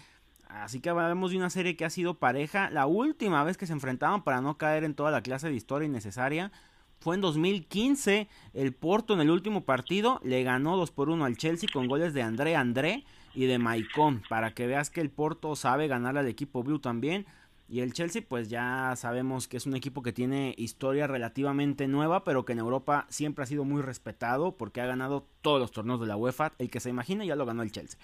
[0.47, 2.69] Así que hablamos de una serie que ha sido pareja.
[2.69, 5.87] La última vez que se enfrentaban para no caer en toda la clase de historia
[5.87, 6.51] innecesaria
[6.99, 8.29] fue en 2015.
[8.53, 12.13] El Porto en el último partido le ganó 2 por 1 al Chelsea con goles
[12.13, 13.03] de André André
[13.37, 17.27] y de Maicon, para que veas que el Porto sabe ganar al equipo Blue también.
[17.69, 22.23] Y el Chelsea, pues ya sabemos que es un equipo que tiene historia relativamente nueva,
[22.23, 25.99] pero que en Europa siempre ha sido muy respetado porque ha ganado todos los torneos
[25.99, 26.53] de la UEFA.
[26.57, 27.99] El que se imagina ya lo ganó el Chelsea.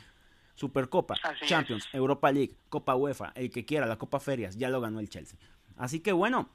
[0.53, 1.15] Supercopa,
[1.47, 5.09] Champions, Europa League, Copa UEFA, el que quiera, la Copa Ferias, ya lo ganó el
[5.09, 5.39] Chelsea.
[5.77, 6.47] Así que bueno,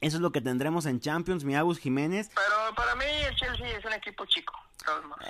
[0.00, 2.30] eso es lo que tendremos en Champions, mi Agus Jiménez.
[2.32, 4.54] Pero para mí el Chelsea es un equipo chico.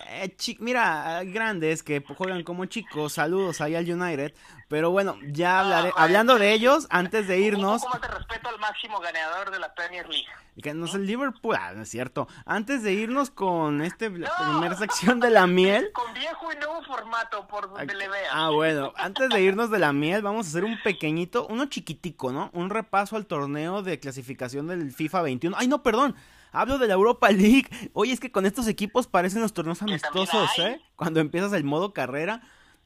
[0.09, 4.35] Eh, mira, grandes que juegan como chicos, saludos ahí al United,
[4.69, 7.83] pero bueno, ya hablaré, hablando de ellos, antes de irnos...
[7.83, 10.27] ¿Cómo te respeto al máximo ganador de la Premier League?
[10.63, 12.29] Que no es el Liverpool, ah, no es cierto.
[12.47, 15.91] Antes de irnos con este primera sección de la miel...
[15.93, 18.31] Con viejo y nuevo formato, por donde le vea.
[18.33, 22.33] Ah, bueno, antes de irnos de la miel, vamos a hacer un pequeñito, uno chiquitico,
[22.33, 22.51] ¿no?
[22.53, 25.57] Un repaso al torneo de clasificación del FIFA 21.
[25.59, 26.17] Ay, no, perdón.
[26.55, 27.67] Hablo de la Europa League.
[27.93, 30.81] Oye, es que con estos equipos parecen los torneos amistosos, ¿eh?
[30.95, 32.43] Cuando empiezas el modo carrera.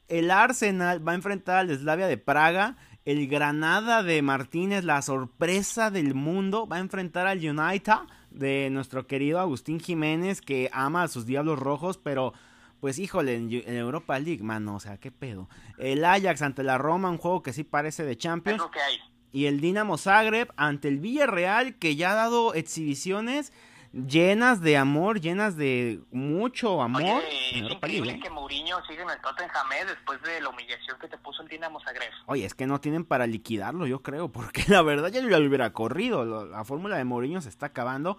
[0.07, 2.77] El Arsenal va a enfrentar al Slavia de Praga.
[3.05, 7.93] El Granada de Martínez, la sorpresa del mundo, va a enfrentar al United
[8.31, 12.33] de nuestro querido Agustín Jiménez, que ama a sus Diablos Rojos, pero
[12.79, 15.49] pues híjole, en, Europa League, mano, o sea, qué pedo.
[15.77, 18.63] El Ajax ante la Roma, un juego que sí parece de Champions.
[18.71, 18.97] que hay
[19.31, 23.53] y el Dinamo Zagreb ante el Villarreal que ya ha dado exhibiciones
[23.91, 27.01] llenas de amor, llenas de mucho amor.
[27.01, 28.19] Oye, es increíble ¿eh?
[28.21, 29.85] que Mourinho siga en el Tottenham ¿eh?
[29.85, 32.11] después de la humillación que te puso el Dinamo Zagreb.
[32.27, 35.73] Oye, es que no tienen para liquidarlo, yo creo, porque la verdad ya lo hubiera
[35.73, 36.45] corrido.
[36.45, 38.17] La fórmula de Mourinho se está acabando.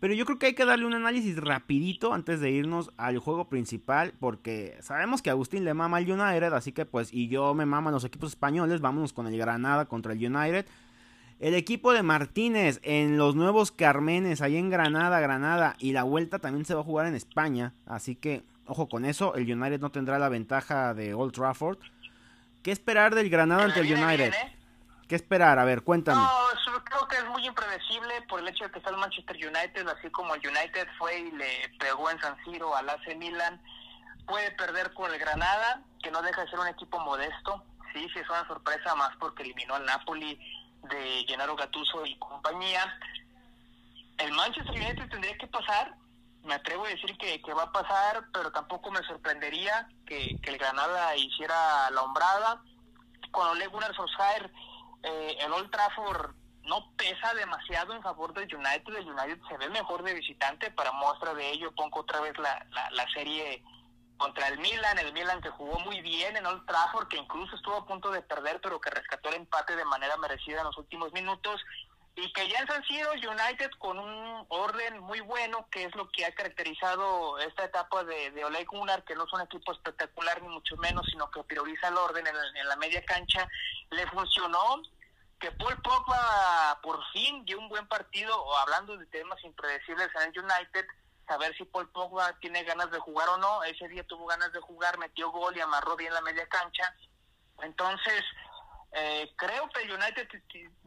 [0.00, 3.48] Pero yo creo que hay que darle un análisis rapidito antes de irnos al juego
[3.48, 7.66] principal, porque sabemos que Agustín le mama al United, así que pues, y yo me
[7.66, 10.64] mama los equipos españoles, vámonos con el Granada contra el United.
[11.38, 15.74] El equipo de Martínez en los nuevos Carmenes, ahí en Granada, Granada.
[15.78, 17.72] Y la vuelta también se va a jugar en España.
[17.86, 21.78] Así que, ojo con eso, el United no tendrá la ventaja de Old Trafford.
[22.62, 24.34] ¿Qué esperar del Granada ante el United?
[24.34, 24.59] ¿eh?
[25.10, 25.58] ¿Qué esperar?
[25.58, 26.22] A ver, cuéntame.
[26.22, 29.88] No, creo que es muy impredecible por el hecho de que está el Manchester United,
[29.88, 33.60] así como el United fue y le pegó en San Siro al AC Milan.
[34.24, 37.64] Puede perder con el Granada, que no deja de ser un equipo modesto.
[37.92, 40.38] Sí, sí es una sorpresa más porque eliminó al Napoli
[40.88, 42.96] de Gennaro Gattuso y compañía.
[44.18, 45.92] El Manchester United tendría que pasar,
[46.44, 51.16] me atrevo a decir que, va a pasar, pero tampoco me sorprendería que, el Granada
[51.16, 52.62] hiciera la hombrada.
[53.32, 54.50] Con Ole Gunnar Solskjaer,
[55.02, 56.34] eh, el Old Trafford
[56.64, 58.94] no pesa demasiado en favor del United.
[58.94, 60.70] El United se ve mejor de visitante.
[60.70, 63.62] Para muestra de ello, pongo otra vez la, la, la serie
[64.20, 67.76] contra el Milan, el Milan que jugó muy bien en Old Trafford, que incluso estuvo
[67.76, 71.10] a punto de perder, pero que rescató el empate de manera merecida en los últimos
[71.14, 71.58] minutos,
[72.16, 76.08] y que ya en San Siro United con un orden muy bueno, que es lo
[76.10, 80.42] que ha caracterizado esta etapa de, de Ole Gunnar, que no es un equipo espectacular
[80.42, 83.48] ni mucho menos, sino que prioriza el orden en, en la media cancha,
[83.90, 84.82] le funcionó
[85.40, 90.22] que Paul Pogba por fin dio un buen partido, o hablando de temas impredecibles en
[90.22, 90.86] el United,
[91.26, 93.62] saber si Paul Pogba tiene ganas de jugar o no.
[93.64, 96.94] Ese día tuvo ganas de jugar, metió gol y amarró bien la media cancha.
[97.62, 98.22] Entonces,
[98.92, 100.28] eh, creo que el United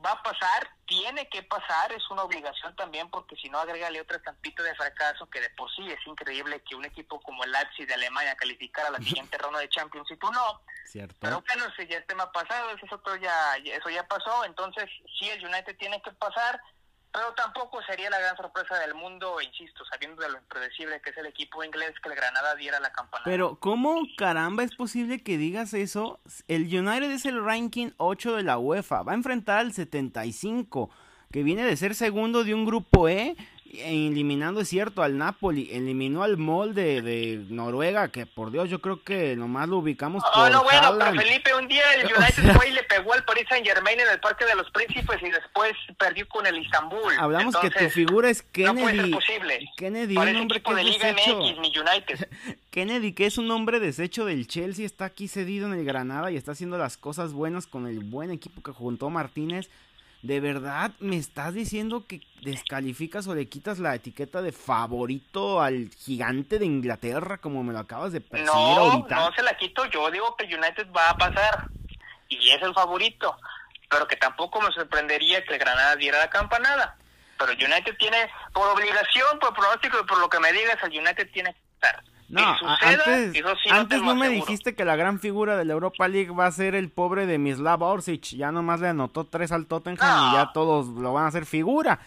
[0.04, 4.18] va a pasar, tiene que pasar, es una obligación también, porque si no, agrégale otra
[4.18, 7.88] estampita de fracaso, que de por sí es increíble que un equipo como el Leipzig
[7.88, 10.62] de Alemania calificara a la siguiente ronda de Champions y tú no.
[10.86, 11.16] Cierto.
[11.22, 15.30] Pero bueno, si ya es tema pasado, eso, otro ya, eso ya pasó, entonces sí,
[15.30, 16.62] el United tiene que pasar,
[17.14, 21.18] pero tampoco sería la gran sorpresa del mundo, insisto, sabiendo de lo impredecible que es
[21.18, 23.24] el equipo inglés que el Granada diera la campanada.
[23.24, 26.20] Pero ¿cómo caramba es posible que digas eso?
[26.48, 30.90] El United es el ranking 8 de la UEFA, va a enfrentar al 75,
[31.32, 33.36] que viene de ser segundo de un grupo E
[33.80, 39.04] eliminando, es cierto, al Napoli, eliminó al Molde de Noruega, que por Dios, yo creo
[39.04, 42.74] que nomás lo ubicamos oh, no, bueno, pero Felipe, un día el United fue y
[42.74, 46.28] le pegó al Paris Saint Germain en el Parque de los Príncipes y después perdió
[46.28, 47.14] con el Istanbul.
[47.18, 48.76] Hablamos que tu figura es Kennedy.
[48.76, 49.70] No puede ser posible.
[49.78, 51.40] Kennedy, un hombre que es desecho.
[52.70, 56.38] Kennedy, que es un hombre desecho del Chelsea, está aquí cedido en el Granada y
[56.38, 59.70] está haciendo las cosas buenas con el buen equipo que juntó Martínez.
[60.24, 65.90] ¿De verdad me estás diciendo que descalificas o le quitas la etiqueta de favorito al
[65.90, 69.16] gigante de Inglaterra como me lo acabas de percibir no, ahorita?
[69.16, 70.10] No, se la quito yo.
[70.12, 71.68] Digo que United va a pasar
[72.30, 73.36] y es el favorito.
[73.90, 76.96] Pero que tampoco me sorprendería que el Granada diera la campanada.
[77.38, 81.32] Pero United tiene, por obligación, por pronóstico y por lo que me digas, el United
[81.34, 82.02] tiene que estar.
[82.34, 82.56] No,
[83.70, 86.74] antes, no, me dijiste que la gran figura de la Europa League va a ser
[86.74, 88.24] el pobre de Mislav Orsic.
[88.36, 92.00] Ya nomás le anotó tres al Tottenham y ya todos lo van a hacer figura.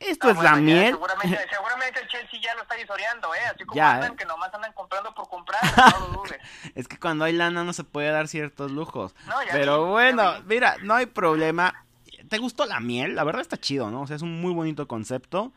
[0.00, 0.98] Esto es la miel.
[1.50, 3.38] Seguramente, el Chelsea ya lo está visoreando, ¿eh?
[3.54, 4.16] Así como andan, ¿eh?
[4.16, 5.60] que nomás andan comprando por comprar,
[6.00, 6.38] no lo dudes.
[6.74, 9.14] es que cuando hay lana no se puede dar ciertos lujos.
[9.50, 11.86] Pero bueno, mira, no hay problema.
[12.28, 13.14] ¿Te gustó la miel?
[13.14, 14.02] La verdad está chido, ¿no?
[14.02, 15.52] O sea, es un muy bonito concepto.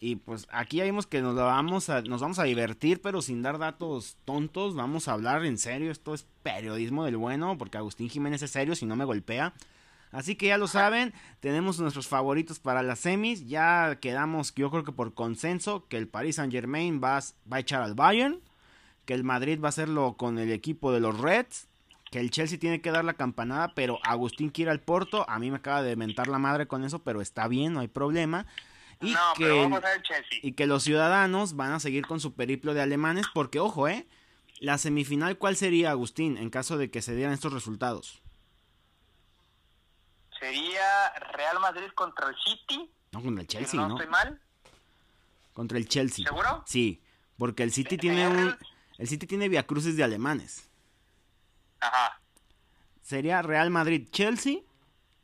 [0.00, 3.42] Y pues aquí ya vimos que nos vamos a, nos vamos a divertir, pero sin
[3.42, 8.08] dar datos tontos, vamos a hablar en serio, esto es periodismo del bueno, porque Agustín
[8.08, 9.54] Jiménez es serio, si no me golpea.
[10.12, 14.84] Así que ya lo saben, tenemos nuestros favoritos para las semis, ya quedamos, yo creo
[14.84, 17.20] que por consenso, que el Paris Saint Germain va,
[17.52, 18.40] va a echar al Bayern,
[19.04, 21.66] que el Madrid va a hacerlo con el equipo de los Reds,
[22.10, 25.50] que el Chelsea tiene que dar la campanada, pero Agustín quiere al Porto, a mí
[25.50, 28.46] me acaba de mentar la madre con eso, pero está bien, no hay problema.
[29.00, 29.70] Y, que,
[30.42, 34.08] y que los ciudadanos van a seguir con su periplo de alemanes, porque ojo, ¿eh?
[34.60, 38.20] La semifinal, ¿cuál sería, Agustín, en caso de que se dieran estos resultados?
[40.40, 42.90] Sería Real Madrid contra el City.
[43.12, 43.88] No, contra el Chelsea, ¿no?
[43.88, 43.94] ¿no?
[43.96, 44.40] estoy mal.
[45.52, 46.24] Contra el Chelsea.
[46.24, 46.64] ¿Seguro?
[46.66, 47.00] Sí,
[47.36, 48.56] porque el City tiene un...
[48.98, 50.68] El City tiene viacruces de alemanes.
[51.80, 52.20] Ajá.
[53.00, 54.58] Sería Real Madrid-Chelsea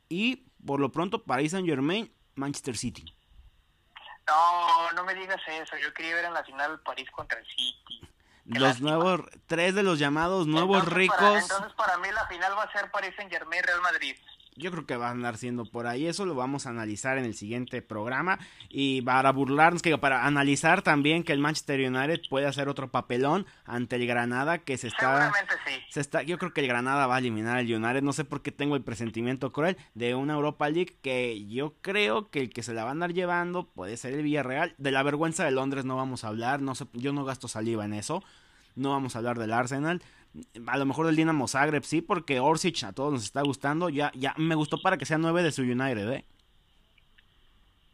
[0.07, 3.14] y, por lo pronto, Paris Saint-Germain-Manchester City.
[4.27, 5.77] No, no me digas eso.
[5.77, 8.07] Yo quería ver en la final París contra el City.
[8.45, 11.41] los nuevos, tres de los llamados nuevos ricos.
[11.41, 14.15] entonces para mí la final va a ser París Saint Germain Real Madrid.
[14.57, 16.07] Yo creo que va a andar siendo por ahí.
[16.07, 18.39] Eso lo vamos a analizar en el siguiente programa.
[18.69, 23.45] Y para burlarnos, que para analizar también que el Manchester United puede hacer otro papelón
[23.65, 25.31] ante el Granada que se está.
[25.65, 25.71] Sí.
[25.89, 28.01] Se está yo creo que el Granada va a eliminar al United.
[28.01, 32.29] No sé por qué tengo el presentimiento cruel de una Europa League que yo creo
[32.29, 34.73] que el que se la va a andar llevando puede ser el Villarreal.
[34.77, 36.61] De la vergüenza de Londres no vamos a hablar.
[36.61, 38.23] No sé, yo no gasto saliva en eso.
[38.75, 40.01] No vamos a hablar del Arsenal
[40.67, 43.89] a lo mejor del Dinamo Zagreb sí, porque Orsic a todos nos está gustando.
[43.89, 46.25] Ya, ya me gustó para que sea nueve de su United, ¿eh?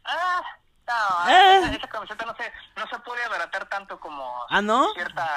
[0.04, 0.42] Ah,
[0.86, 1.76] no, eh.
[1.76, 2.44] esa, camiseta no se,
[2.76, 4.92] no se puede abaratar tanto como ¿Ah, no?
[4.94, 5.28] cierta,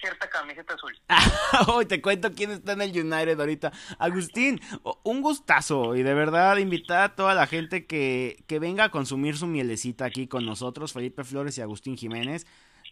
[0.00, 0.96] cierta camiseta azul.
[1.68, 3.72] Hoy te cuento quién está en el United ahorita.
[3.98, 4.60] Agustín,
[5.02, 9.38] un gustazo y de verdad invitar a toda la gente que, que venga a consumir
[9.38, 12.46] su mielecita aquí con nosotros, Felipe Flores y Agustín Jiménez.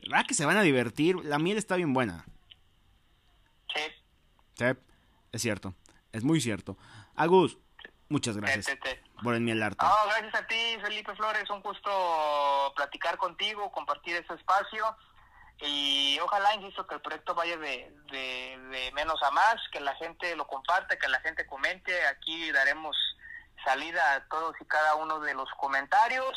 [0.08, 1.16] ¿Verdad que se van a divertir?
[1.24, 2.24] La miel está bien buena.
[3.74, 3.82] Sí.
[4.58, 4.64] Sí,
[5.32, 5.74] es cierto.
[6.12, 6.76] Es muy cierto.
[7.14, 7.58] Agus,
[8.08, 8.66] muchas gracias
[9.22, 9.84] por el miel arte.
[10.06, 11.48] gracias a ti, Felipe Flores.
[11.50, 14.96] Un gusto platicar contigo, compartir este espacio.
[15.60, 19.94] Y ojalá, insisto, que el proyecto vaya de, de, de menos a más, que la
[19.96, 22.06] gente lo comparte, que la gente comente.
[22.06, 22.96] Aquí daremos
[23.64, 26.36] salida a todos y cada uno de los comentarios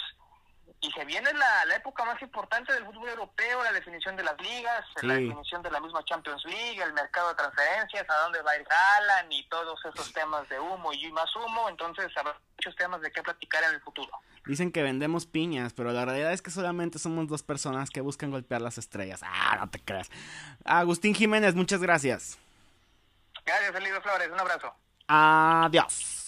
[0.81, 4.35] y se viene la, la, época más importante del fútbol europeo, la definición de las
[4.41, 8.51] ligas, la definición de la misma Champions League, el mercado de transferencias, a dónde va
[8.51, 12.75] a ir Haaland y todos esos temas de humo y más humo, entonces habrá muchos
[12.75, 14.11] temas de qué platicar en el futuro.
[14.47, 18.31] Dicen que vendemos piñas, pero la realidad es que solamente somos dos personas que buscan
[18.31, 19.21] golpear las estrellas.
[19.23, 20.09] Ah, no te creas.
[20.65, 22.39] Agustín Jiménez, muchas gracias.
[23.45, 24.73] Gracias, Felipe Flores, un abrazo.
[25.07, 26.20] Adiós.